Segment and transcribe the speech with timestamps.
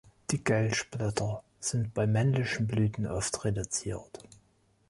[0.31, 4.17] Die Kelchblätter sind bei männlichen Blüten oft reduziert.